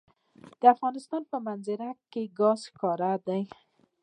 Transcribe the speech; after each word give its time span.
د 0.61 0.63
افغانستان 0.75 1.21
په 1.31 1.37
منظره 1.45 1.89
کې 2.11 2.23
ګاز 2.39 2.59
ښکاره 2.69 3.11
ده. 3.27 3.39